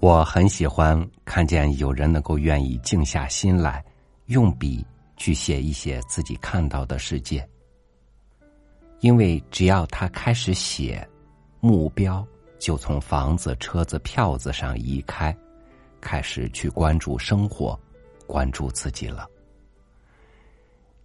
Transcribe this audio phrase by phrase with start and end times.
[0.00, 3.84] 我很喜欢看见有人能够愿意静下心来，
[4.26, 4.84] 用笔
[5.18, 7.46] 去写一写自己看到的世界。
[9.00, 11.06] 因为只要他开始写，
[11.60, 12.26] 目标
[12.58, 15.36] 就从房子、车子、票子上移开，
[16.00, 17.78] 开始去关注生活，
[18.26, 19.28] 关注自己了。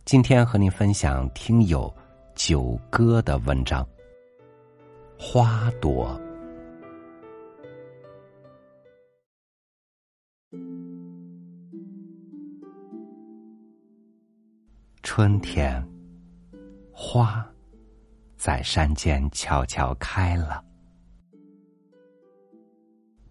[0.06, 1.94] 今天和您分享听友
[2.34, 3.84] 九哥的文章
[5.22, 6.18] 《花朵》。
[15.02, 15.82] 春天，
[16.92, 17.46] 花
[18.36, 20.64] 在山间悄悄开了。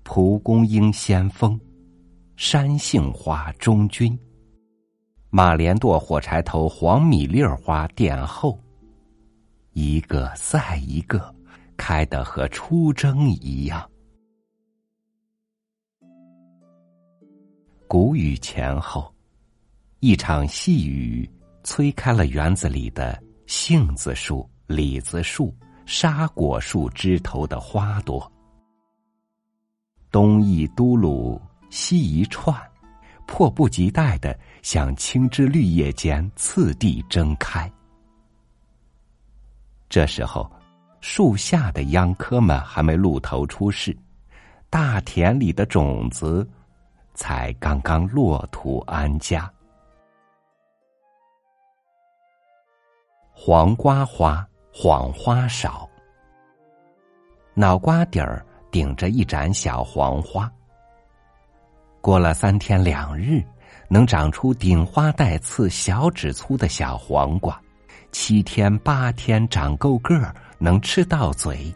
[0.03, 1.61] 蒲公英先锋，
[2.37, 4.19] 山杏花中军，
[5.31, 8.59] 马莲朵火柴头黄米粒花殿后，
[9.73, 11.35] 一个再一个，
[11.77, 13.91] 开得和出征一样。
[17.87, 19.13] 谷雨前后，
[20.01, 21.29] 一场细雨。
[21.67, 25.51] 催开了园子里的杏子树、李子树、
[25.87, 28.31] 沙果树枝头的花朵，
[30.11, 31.41] 东一嘟噜，
[31.71, 32.55] 西一串，
[33.27, 37.73] 迫不及待的向青枝绿叶间次第睁开。
[39.89, 40.53] 这时候，
[41.01, 43.97] 树下的秧棵们还没露头出世，
[44.69, 46.47] 大田里的种子
[47.15, 49.51] 才刚刚落土安家。
[53.33, 55.89] 黄瓜花，黄花少。
[57.55, 60.51] 脑瓜底儿顶着一盏小黄花。
[62.01, 63.43] 过了三天两日，
[63.89, 67.55] 能长出顶花带刺、小指粗的小黄瓜；
[68.13, 71.75] 七天八天长够个儿，能吃到嘴。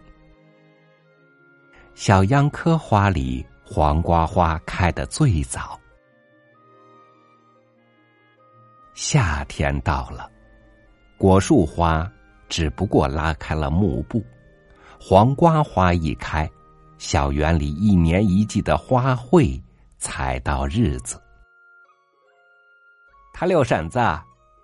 [1.95, 5.79] 小秧科花里，黄瓜花开的最早。
[8.95, 10.31] 夏天到了。
[11.19, 12.11] 果树花
[12.49, 14.25] 只不过拉开了幕布，
[14.99, 16.51] 黄瓜花一开，
[16.97, 19.63] 小园里一年一季的花卉
[19.99, 21.21] 才到日子。
[23.35, 24.01] 他六婶子，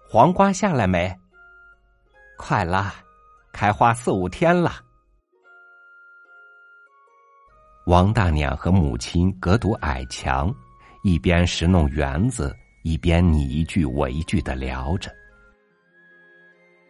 [0.09, 1.15] 黄瓜下来没？
[2.39, 2.91] 快了，
[3.53, 4.84] 开花四五天了。
[7.87, 10.53] 王大娘和母亲隔堵矮墙，
[11.03, 15.15] 一边拾弄园子，一边你一句我一句的聊着。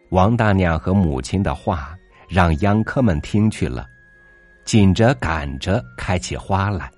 [0.09, 1.97] 王大娘和母亲的话
[2.29, 3.85] 让秧客们听去了，
[4.63, 6.89] 紧着赶着开起花来。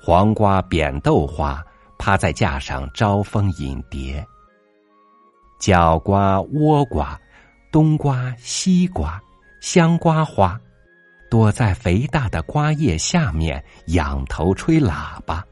[0.00, 1.62] 黄瓜、扁豆花
[1.98, 4.26] 趴在架上招蜂引蝶，
[5.60, 7.20] 角瓜、倭瓜、
[7.70, 9.20] 冬瓜、西瓜、
[9.60, 10.58] 香瓜花
[11.34, 15.44] 躲在肥大的瓜叶下面仰头吹喇叭。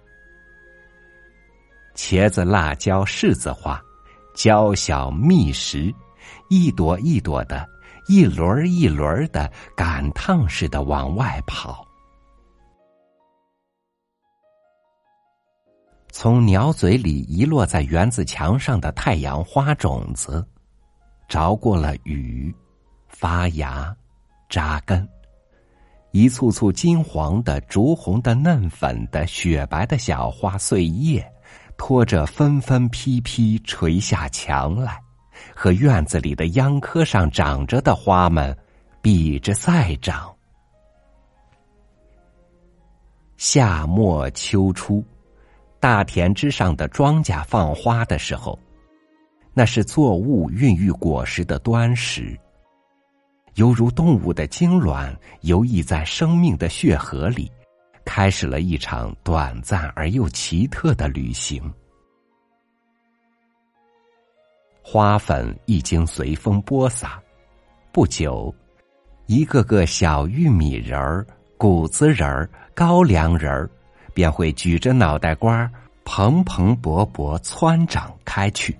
[1.96, 3.82] 茄子、辣椒、柿子花
[4.32, 5.92] 娇小密实。
[6.48, 7.68] 一朵一朵的，
[8.06, 11.84] 一轮一轮的，赶趟似的往外跑。
[16.12, 20.46] 从鸟嘴里遗落在园子墙上的太阳花种子，
[21.26, 22.54] 着过了雨，
[23.08, 23.92] 发芽，
[24.48, 25.08] 扎根，
[26.12, 31.26] 一簇簇金黄的、竹红的、嫩粉的、雪白的小花碎叶，
[31.76, 35.00] 拖着纷纷披披垂下墙来。
[35.56, 38.56] 和院子里的秧棵上长着的花们
[39.00, 40.30] 比着再长。
[43.38, 45.02] 夏末秋初，
[45.80, 48.56] 大田之上的庄稼放花的时候，
[49.52, 52.38] 那是作物孕育果实的端时，
[53.54, 57.50] 犹如动物的精卵游弋在生命的血河里，
[58.04, 61.72] 开始了一场短暂而又奇特的旅行。
[64.82, 67.22] 花粉一经随风播撒，
[67.92, 68.54] 不久，
[69.26, 71.24] 一个个小玉米人儿、
[71.56, 73.70] 谷子人儿、高粱人儿，
[74.12, 75.70] 便会举着脑袋瓜
[76.04, 78.76] 蓬蓬勃勃窜长开去。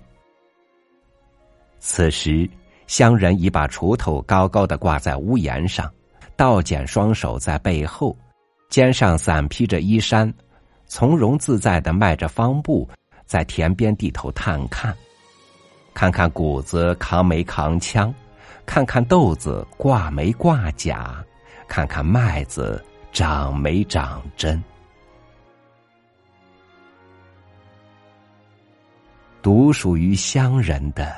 [1.79, 2.49] 此时，
[2.87, 5.91] 乡人已把锄头高高的挂在屋檐上，
[6.35, 8.15] 倒剪双手在背后，
[8.69, 10.31] 肩上散披着衣衫，
[10.85, 12.87] 从容自在的迈着方步，
[13.25, 14.95] 在田边地头探看。
[15.93, 18.13] 看看谷子扛没扛枪，
[18.65, 21.23] 看看豆子挂没挂甲，
[21.67, 24.61] 看看麦子长没长针。
[29.41, 31.13] 独属于乡人的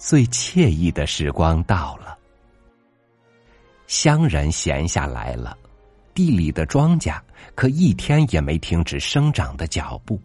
[0.00, 2.16] 最惬意的时光到了。
[3.86, 5.56] 乡人闲下来了，
[6.14, 7.20] 地里的庄稼
[7.54, 10.18] 可一天也没停止生长的脚步。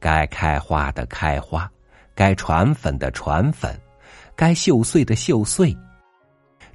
[0.00, 1.70] 该开花的开花，
[2.16, 3.80] 该传粉的传粉，
[4.34, 5.74] 该绣穗的绣穗。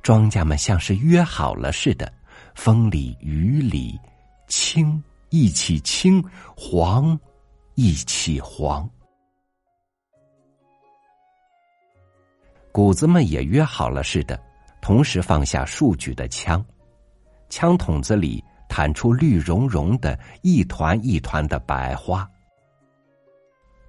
[0.02, 2.12] 庄稼们像是约好了似的，
[2.56, 4.00] 风里雨里，
[4.48, 6.24] 青一起青，
[6.56, 7.20] 黄
[7.76, 8.90] 一起黄。
[12.72, 14.40] 谷子们也约好了似的，
[14.82, 16.64] 同时放下竖举的枪，
[17.50, 22.30] 枪筒子里弹出绿茸茸的一团一团的白花。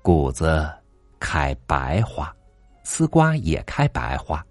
[0.00, 0.66] 谷子
[1.20, 2.34] 开白花，
[2.82, 4.42] 丝瓜也开白花。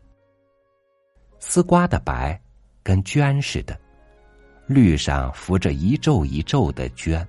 [1.39, 2.39] 丝瓜的白
[2.83, 3.75] 跟绢似的，
[4.67, 7.25] 绿上浮着一皱一皱的绢。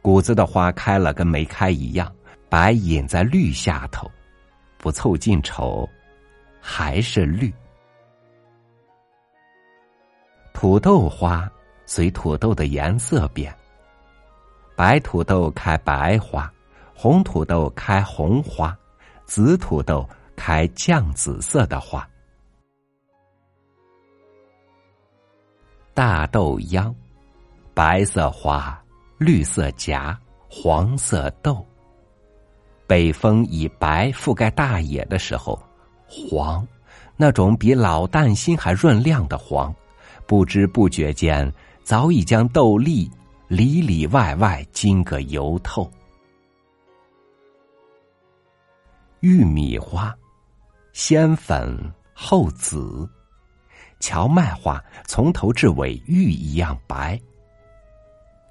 [0.00, 2.10] 谷子的花开了跟没开一样，
[2.48, 4.10] 白隐在绿下头，
[4.86, 5.88] 不凑近瞅，
[6.60, 7.52] 还是绿。
[10.54, 11.50] 土豆花
[11.86, 13.52] 随土豆的颜色变，
[14.76, 16.48] 白土豆开白花，
[16.94, 18.78] 红土豆开红花，
[19.24, 22.08] 紫土豆开酱紫色的花。
[25.94, 26.94] 大豆秧，
[27.74, 28.80] 白色花，
[29.18, 30.16] 绿色荚，
[30.48, 31.66] 黄色豆。
[32.86, 35.60] 北风以白覆盖大野的时候，
[36.06, 36.66] 黄，
[37.16, 39.74] 那种比老蛋心还润亮的黄，
[40.26, 41.52] 不知不觉间
[41.82, 43.10] 早已将豆粒
[43.48, 45.90] 里里外外浸个油透。
[49.20, 50.14] 玉米花，
[50.92, 51.76] 先粉
[52.14, 53.08] 后紫。
[53.98, 57.18] 荞麦花从头至尾玉一样白，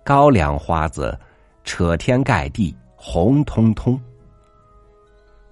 [0.03, 1.17] 高粱花子
[1.63, 3.97] 扯天盖地红彤彤。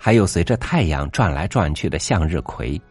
[0.05, 2.81] 还有随着太阳转来转去的向日葵，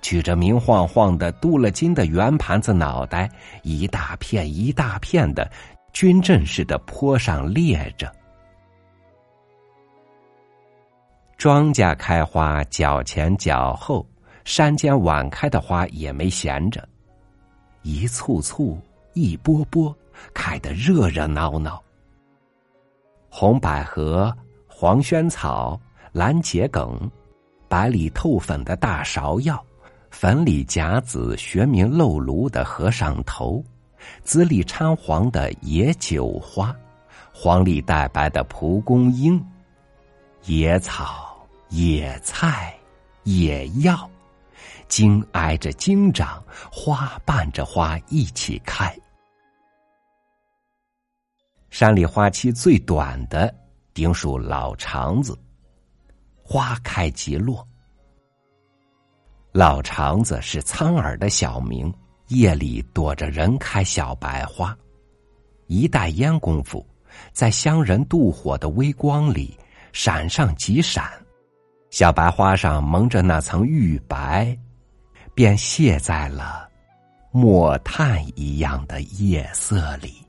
[0.00, 3.28] 举着明晃晃的镀了金的圆盘子脑袋，
[3.64, 5.50] 一大片一大片的，
[5.92, 8.14] 军阵似的坡上列着。
[11.36, 14.06] 庄稼开花，脚前脚后。
[14.44, 16.88] 山间晚开的花也没闲着，
[17.82, 18.80] 一簇簇、
[19.12, 19.94] 一波波，
[20.32, 21.82] 开得热热闹闹。
[23.28, 24.32] 红百合、
[24.66, 25.78] 黄萱草、
[26.12, 27.10] 蓝桔梗，
[27.68, 29.64] 白里透粉的大芍药，
[30.10, 33.62] 粉里夹紫学名漏芦的和尚头，
[34.24, 36.74] 紫里掺黄的野韭花，
[37.32, 39.40] 黄里带白的蒲公英，
[40.46, 42.74] 野草、野菜、
[43.22, 44.08] 野药。
[44.88, 46.42] 茎挨着茎长，
[46.72, 48.92] 花伴着花一起开。
[51.70, 53.54] 山里花期最短的，
[53.94, 55.38] 丁属老肠子，
[56.52, 57.64] 花开即落。
[59.52, 61.94] 老肠子是苍耳的小名，
[62.26, 64.76] 夜里躲着人开小白花，
[65.68, 66.84] 一袋烟功夫，
[67.32, 69.56] 在乡人妒火的微光里
[69.92, 71.08] 闪上几闪，
[71.90, 74.58] 小白花上蒙着那层玉白。
[75.32, 76.68] 便卸在了
[77.30, 80.26] 墨炭一样的夜色里。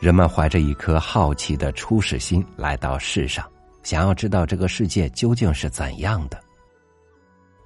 [0.00, 3.46] 人们怀着一颗好奇的初始心来到世上，
[3.82, 6.40] 想要知道这个世界究竟是怎样的。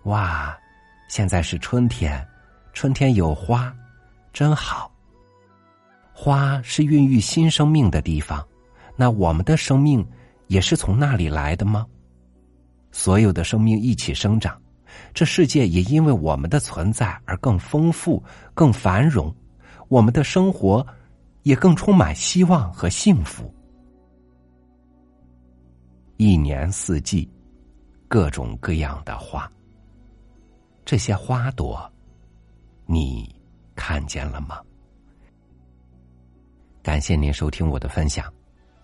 [0.02, 0.58] 哇，
[1.08, 2.26] 现在是春天，
[2.72, 3.72] 春天有花，
[4.32, 4.90] 真好。
[6.12, 8.44] 花是孕育新生命的地方，
[8.96, 10.04] 那我们的生命
[10.48, 11.86] 也是从那里来的吗？
[12.90, 14.60] 所有的生命一起生长，
[15.14, 18.20] 这世界也因为我们的存在而更丰富、
[18.54, 19.32] 更繁荣，
[19.86, 20.84] 我们的生活。
[21.44, 23.54] 也更充满希望和幸福。
[26.16, 27.30] 一年四季，
[28.08, 29.50] 各种各样的花。
[30.84, 31.90] 这些花朵，
[32.86, 33.34] 你
[33.74, 34.60] 看见了吗？
[36.82, 38.30] 感谢您收听我的分享，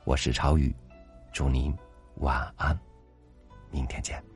[0.04, 0.74] 我是朝宇，
[1.32, 1.74] 祝您
[2.16, 2.78] 晚安，
[3.70, 4.29] 明天见。